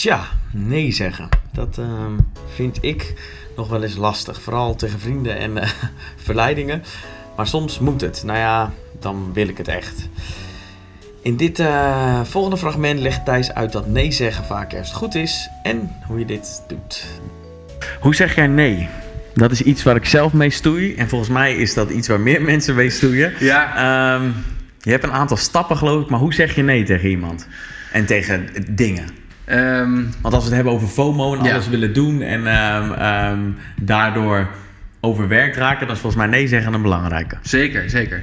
[0.00, 1.28] Tja, nee zeggen.
[1.52, 2.12] Dat ehm,
[2.54, 3.14] vind ik
[3.56, 4.42] nog wel eens lastig.
[4.42, 5.68] Vooral tegen vrienden en eh,
[6.26, 6.82] verleidingen.
[7.36, 8.22] Maar soms moet het.
[8.24, 10.08] Nou ja, dan wil ik het echt.
[11.22, 15.48] In dit eh, volgende fragment legt Thijs uit dat nee zeggen vaak eerst goed is
[15.62, 17.04] en hoe je dit doet.
[18.00, 18.88] Hoe zeg jij nee?
[19.34, 20.94] Dat is iets waar ik zelf mee stoei.
[20.94, 23.32] En volgens mij is dat iets waar meer mensen mee stoeien.
[23.38, 23.76] Ja.
[24.16, 24.30] Ehm,
[24.78, 27.48] je hebt een aantal stappen geloof ik, maar hoe zeg je nee tegen iemand?
[27.92, 29.19] En tegen dingen?
[29.50, 31.52] Ehm, Want als we het hebben over FOMO en Ja.
[31.52, 33.38] alles willen doen en ehm, ehm,
[33.80, 34.48] daardoor
[35.00, 37.36] overwerkt raken, dan is volgens mij nee zeggen een belangrijke.
[37.42, 38.22] Zeker, zeker.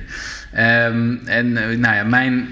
[0.51, 1.21] En
[1.57, 2.47] eh, nou ja, mijn.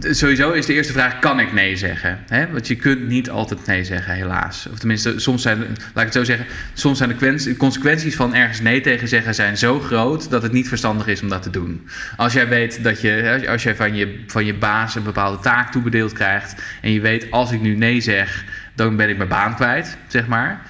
[0.00, 2.18] Sowieso is de eerste vraag: kan ik nee zeggen?
[2.52, 4.68] Want je kunt niet altijd nee zeggen, helaas.
[4.70, 8.60] Of tenminste, soms zijn, laat ik het zo zeggen, soms zijn de consequenties van ergens
[8.60, 11.88] nee tegen zeggen zijn zo groot dat het niet verstandig is om dat te doen.
[12.16, 15.72] Als jij weet dat je, als jij van je, van je baas een bepaalde taak
[15.72, 18.44] toebedeeld krijgt en je weet als ik nu nee zeg,
[18.74, 20.60] dan ben ik mijn baan kwijt, zeg maar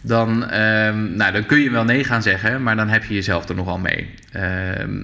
[0.00, 3.48] dan, ehm, nou, dan kun je wel nee gaan zeggen, maar dan heb je jezelf
[3.48, 4.14] er nogal mee.
[4.32, 5.02] Ehm,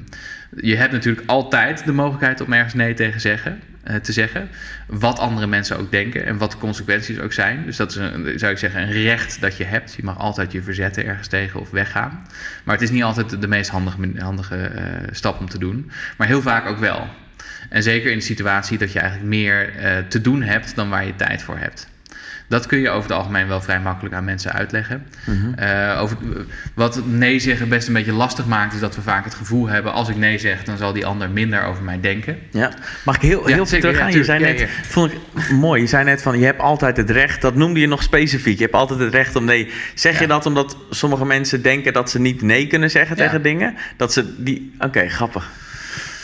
[0.56, 4.48] je hebt natuurlijk altijd de mogelijkheid om ergens nee tegen zeggen, eh, te zeggen.
[4.86, 7.64] Wat andere mensen ook denken en wat de consequenties ook zijn.
[7.64, 9.94] Dus dat is, een, zou ik zeggen, een recht dat je hebt.
[9.94, 12.26] Je mag altijd je verzetten ergens tegen of weggaan.
[12.64, 15.90] Maar het is niet altijd de meest handige, handige eh, stap om te doen.
[16.16, 17.08] Maar heel vaak ook wel.
[17.68, 21.06] En zeker in de situatie dat je eigenlijk meer eh, te doen hebt dan waar
[21.06, 21.92] je tijd voor hebt.
[22.48, 25.06] Dat kun je over het algemeen wel vrij makkelijk aan mensen uitleggen.
[25.56, 26.16] Eh, over,
[26.74, 29.92] wat nee zeggen best een beetje lastig maakt, is dat we vaak het gevoel hebben:
[29.92, 32.38] als ik nee zeg, dan zal die ander minder over mij denken.
[32.50, 32.70] Ja.
[33.04, 34.10] Mag ik heel, Ja, heel veel teruggaan?
[34.10, 35.18] ja, je zei net, vond ik
[35.50, 38.56] mooi, je zei net van je hebt altijd het recht, dat noemde je nog specifiek,
[38.58, 39.70] je hebt altijd het recht om nee.
[39.94, 43.74] Zeg je dat omdat sommige mensen denken dat ze niet nee kunnen zeggen tegen dingen?
[43.96, 45.50] Dat ze die, oké, grappig.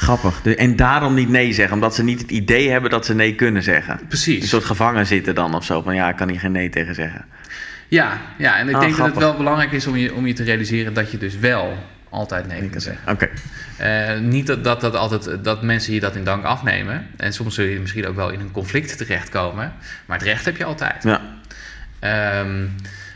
[0.00, 0.43] Grappig.
[0.43, 3.62] En daarom niet nee zeggen, omdat ze niet het idee hebben dat ze nee kunnen
[3.62, 4.00] zeggen.
[4.09, 4.43] Precies.
[4.43, 6.94] Een soort gevangen zitten dan of zo, van ja, ik kan hier geen nee tegen
[6.94, 7.25] zeggen.
[7.88, 10.33] Ja, ja en ik Ah, denk dat het wel belangrijk is om je, om je
[10.33, 11.78] te realiseren dat je dus wel
[12.09, 13.12] altijd nee kunt zeggen.
[13.12, 13.28] Oké.
[13.77, 17.06] Eh, niet dat, dat, dat, altijd, dat mensen je dat in dank afnemen.
[17.16, 19.72] En soms zul je misschien ook wel in een conflict terechtkomen.
[20.06, 21.03] Maar het recht heb je altijd.
[21.03, 21.21] Ja.
[21.99, 22.66] Ehm,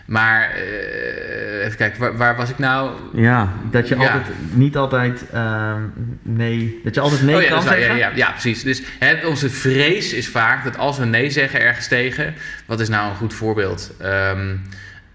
[0.05, 2.91] maar eh, even kijken, waar, waar was ik nou?
[3.15, 4.01] ja, dat je Ja.
[4.01, 5.83] altijd, niet altijd ehm,
[6.23, 7.81] nee, dat je altijd nee oh ja, kan zeggen.
[7.81, 8.63] ja, ja, ja, precies.
[8.63, 12.35] Dus hè, onze vrees is vaak dat als we nee zeggen ergens tegen,
[12.67, 13.93] wat is nou een goed voorbeeld?
[14.01, 14.57] Ehm,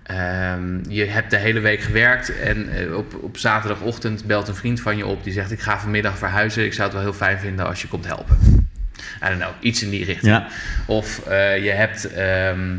[0.03, 4.81] ehm, je hebt de hele week gewerkt en eh, op, op zaterdagochtend belt een vriend
[4.81, 6.65] van je op die zegt: Ik ga vanmiddag verhuizen.
[6.65, 8.37] Ik zou het wel heel fijn vinden als je komt helpen.
[9.23, 10.33] I don't know, iets in die richting.
[10.33, 10.47] Ja.
[10.85, 12.77] Of eh, je hebt ehm,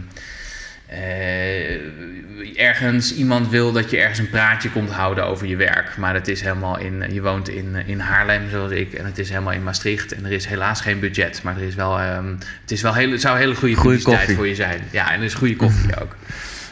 [0.91, 5.97] eh, ergens iemand wil dat je ergens een praatje komt houden over je werk.
[5.97, 9.29] Maar het is helemaal in, je woont in, in Haarlem zoals ik en het is
[9.29, 10.13] helemaal in Maastricht.
[10.13, 13.21] En er is helaas geen budget, maar er is wel, ehm, het, is wel het
[13.21, 14.35] zou een hele goede koffie.
[14.35, 14.81] voor je zijn.
[14.91, 16.17] Ja, en er is goede koffie ook.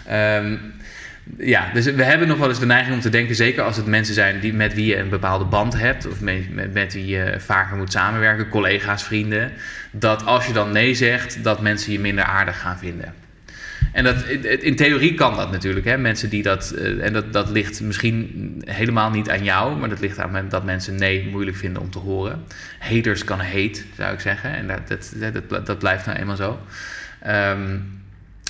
[0.06, 0.56] Ehm,
[1.38, 3.86] ja, dus we hebben nog wel eens de neiging om te denken, zeker als het
[3.86, 7.06] mensen zijn die, met wie je een bepaalde band hebt, of met, met, met wie
[7.06, 9.52] je vaker moet samenwerken, collega's, vrienden,
[9.90, 13.26] dat als je dan nee zegt, dat mensen je minder aardig gaan vinden.
[13.92, 15.86] En dat, in, theorie kan dat natuurlijk.
[15.86, 15.96] Hè?
[15.96, 20.00] Mensen die dat, eh, en dat, dat ligt misschien helemaal niet aan jou, maar dat
[20.00, 22.44] ligt aan dat mensen nee moeilijk vinden om te horen.
[22.78, 24.54] Haters kan hate, zou ik zeggen.
[24.54, 26.58] En dat, dat, dat, dat blijft nou eenmaal zo.
[27.20, 27.78] Ehm,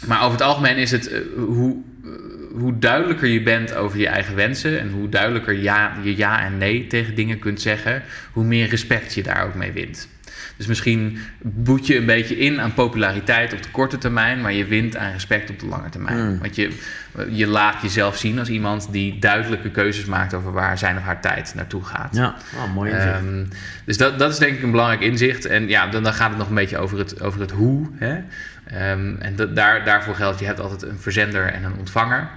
[0.06, 2.10] maar over het algemeen is het eh, hoe, eh,
[2.52, 6.58] hoe duidelijker je bent over je eigen wensen en hoe duidelijker ja, je ja en
[6.58, 10.08] nee tegen dingen kunt zeggen, hoe meer respect je daar ook mee wint.
[10.56, 14.64] Dus misschien boet je een beetje in aan populariteit op de korte termijn, maar je
[14.64, 16.30] wint aan respect op de lange termijn.
[16.30, 16.38] Mm.
[16.38, 16.70] Want je,
[17.30, 21.20] je laat jezelf zien als iemand die duidelijke keuzes maakt over waar zijn of haar
[21.20, 22.16] tijd naartoe gaat.
[22.16, 23.14] Ja, oh, mooi inzicht.
[23.14, 23.44] Ehm,
[23.84, 25.46] dus dat, dat is denk ik een belangrijk inzicht.
[25.46, 27.86] En ja, dan, dan gaat het nog een beetje over het, over het hoe.
[27.94, 28.18] Hè?
[28.64, 32.28] Ehm, en dat, daar, daarvoor geldt, je hebt altijd een verzender en een ontvanger.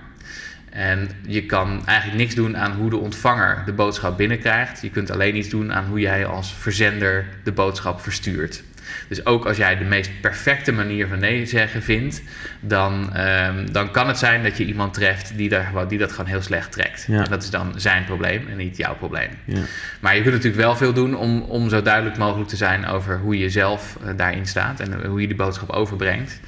[0.71, 4.81] En je kan eigenlijk niks doen aan hoe de ontvanger de boodschap binnenkrijgt.
[4.81, 8.63] Je kunt alleen iets doen aan hoe jij als verzender de boodschap verstuurt.
[9.07, 12.21] Dus ook als jij de meest perfecte manier van nee zeggen vindt,
[12.59, 16.29] dan, ehm, dan kan het zijn dat je iemand treft die, daar, die dat gewoon
[16.29, 17.05] heel slecht trekt.
[17.07, 17.23] Ja.
[17.23, 19.29] En dat is dan zijn probleem en niet jouw probleem.
[19.45, 19.61] Ja.
[19.99, 23.19] Maar je kunt natuurlijk wel veel doen om, om zo duidelijk mogelijk te zijn over
[23.19, 26.39] hoe je zelf eh, daarin staat en hoe je die boodschap overbrengt.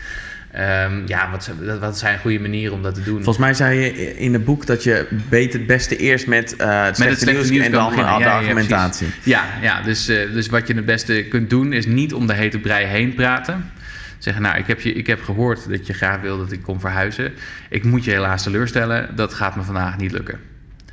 [0.53, 3.15] Ehm, ja, wat, zijn- wat- wat zijn goede manieren om dat te doen?
[3.15, 6.83] Volgens mij zei je in het boek dat je beter het beste eerst met, eh
[6.85, 9.07] het, slechte slechte nieuws, nieuws en dan de Ja, ja, argumentatie.
[9.23, 12.33] Ja, ja dus, eh, dus wat je het beste kunt doen is niet om de
[12.33, 13.71] hete brei heen praten.
[14.17, 16.79] Zeggen, nou, ik heb, je, ik heb gehoord dat je graag wil dat ik kom
[16.79, 17.33] verhuizen.
[17.69, 20.39] Ik moet je helaas teleurstellen, dat gaat me vandaag niet lukken.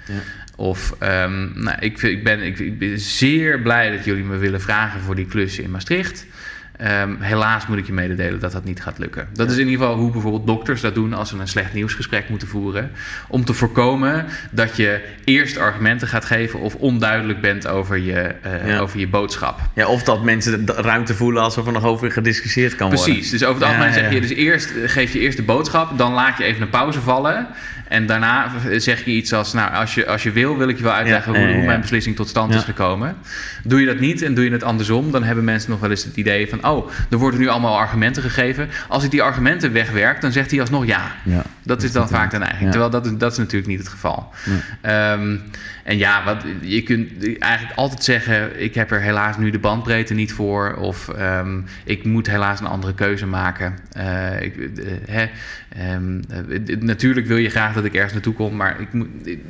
[0.06, 0.15] Ja.
[0.56, 4.61] Of, ehm, nou, ik, ik, ben, ik, ik ben zeer blij dat jullie me willen
[4.61, 6.27] vragen voor die klus in Maastricht.
[6.81, 9.29] Ehm, helaas moet ik je mededelen dat dat niet gaat lukken.
[9.32, 12.29] Dat is in ieder geval hoe bijvoorbeeld dokters dat doen als ze een slecht nieuwsgesprek
[12.29, 12.91] moeten voeren.
[13.29, 18.69] Om te voorkomen dat je eerst argumenten gaat geven of onduidelijk bent over je, eh,
[18.69, 18.79] Ja.
[18.79, 19.61] over je boodschap.
[19.75, 23.05] Ja, of dat mensen de ruimte voelen alsof er nog over gediscussieerd kan worden.
[23.05, 26.12] Precies, dus over het algemeen zeg je dus eerst, geef je eerst de boodschap, dan
[26.12, 27.47] laat je even een pauze vallen.
[27.91, 30.83] En daarna zeg je iets als, nou, als je, als je wil, wil ik je
[30.83, 33.17] wel uitleggen Ja, hoe, hoe mijn beslissing tot stand is gekomen.
[33.65, 36.05] Doe je dat niet en doe je het andersom, dan hebben mensen nog wel eens
[36.05, 38.69] het idee van, oh, er worden nu allemaal argumenten gegeven.
[38.89, 41.13] Als ik die argumenten wegwerk, dan zegt hij alsnog ja.
[41.25, 41.43] Ja.
[41.70, 42.62] Dat is dan vaak de neiging.
[42.64, 42.70] Ja.
[42.70, 44.31] Terwijl dat, is- dat is natuurlijk niet het geval.
[44.81, 45.37] Ehm,
[45.84, 50.14] en ja, wat, je kunt eigenlijk altijd zeggen: ik heb er helaas nu de bandbreedte
[50.14, 50.75] niet voor.
[50.75, 53.78] Of ehm, ik moet helaas een andere keuze maken.
[53.93, 55.28] Eh, ik, eh, hè,
[55.69, 59.40] ehm, eh, natuurlijk wil je graag dat ik ergens naartoe kom, maar ik, moet, ik,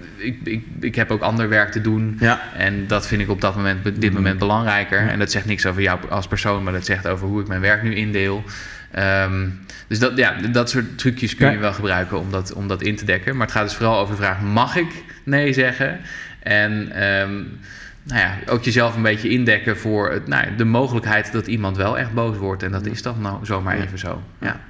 [0.45, 2.17] ik, ik, heb ook ander werk te doen.
[2.21, 2.41] Ja.
[2.57, 5.09] En dat vind ik op dat moment, dit moment belangrijker.
[5.09, 7.61] En dat zegt niks over jou als persoon, maar dat zegt over hoe ik mijn
[7.61, 8.45] werk nu indeel.
[8.91, 9.49] Ehm,
[9.87, 12.97] dus dat, ja, dat soort trucjes kun je wel gebruiken om dat, om dat in
[12.97, 13.37] te dekken.
[13.37, 16.01] Maar het gaat dus vooral over de vraag: mag ik nee zeggen?
[16.43, 17.33] En ehm,
[18.03, 21.99] nou ja, ook jezelf een beetje indekken voor het, nou, de mogelijkheid dat iemand wel
[21.99, 22.63] echt boos wordt.
[22.63, 24.23] En dat is dan nou zomaar even zo.
[24.39, 24.61] Ja.